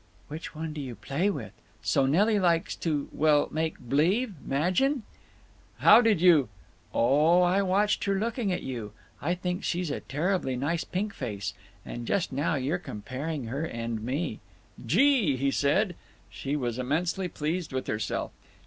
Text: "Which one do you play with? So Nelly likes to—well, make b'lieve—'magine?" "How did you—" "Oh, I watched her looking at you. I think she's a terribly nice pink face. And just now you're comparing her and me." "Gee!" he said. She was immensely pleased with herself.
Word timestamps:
"Which 0.29 0.55
one 0.55 0.73
do 0.73 0.81
you 0.81 0.95
play 0.95 1.29
with? 1.29 1.51
So 1.83 2.07
Nelly 2.07 2.39
likes 2.39 2.75
to—well, 2.75 3.49
make 3.51 3.77
b'lieve—'magine?" 3.77 5.03
"How 5.77 6.01
did 6.01 6.19
you—" 6.19 6.49
"Oh, 6.91 7.43
I 7.43 7.61
watched 7.61 8.05
her 8.05 8.17
looking 8.17 8.51
at 8.51 8.63
you. 8.63 8.93
I 9.21 9.35
think 9.35 9.63
she's 9.63 9.91
a 9.91 9.99
terribly 9.99 10.55
nice 10.55 10.83
pink 10.83 11.13
face. 11.13 11.53
And 11.85 12.07
just 12.07 12.31
now 12.31 12.55
you're 12.55 12.79
comparing 12.79 13.43
her 13.45 13.63
and 13.63 14.01
me." 14.01 14.39
"Gee!" 14.83 15.37
he 15.37 15.51
said. 15.51 15.93
She 16.31 16.55
was 16.55 16.79
immensely 16.79 17.27
pleased 17.27 17.71
with 17.71 17.85
herself. 17.85 18.31